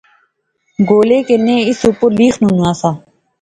[0.87, 2.91] گولے کنے اُس اُپر لیخنونا سا